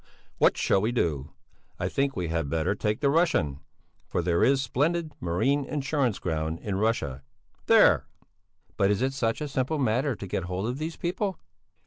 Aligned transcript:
What 0.39 0.57
shall 0.57 0.81
we 0.81 0.91
do? 0.91 1.29
I 1.77 1.87
think 1.87 2.15
we 2.15 2.29
had 2.29 2.49
better 2.49 2.73
take 2.73 3.01
the 3.01 3.09
Russian, 3.11 3.59
for 4.07 4.23
there 4.23 4.43
is 4.43 4.59
splendid 4.59 5.13
marine 5.19 5.63
insurance 5.63 6.17
ground 6.17 6.57
in 6.61 6.73
Russia.... 6.77 7.21
There!" 7.67 8.07
"But 8.77 8.89
is 8.89 9.03
it 9.03 9.13
such 9.13 9.41
a 9.41 9.47
simple 9.47 9.77
matter 9.77 10.15
to 10.15 10.25
get 10.25 10.45
hold 10.45 10.67
of 10.67 10.79
these 10.79 10.95
people?" 10.95 11.39